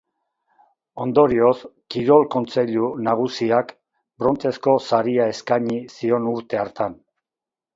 [1.03, 1.59] Ondorioz,
[1.95, 3.71] Kirol Kontseilu Nagusiak
[4.25, 6.99] brontzezko saria eskaini zion urte hartan.